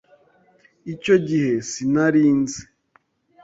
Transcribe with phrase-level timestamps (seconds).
[0.93, 2.61] Icyo gihe sinari nzi.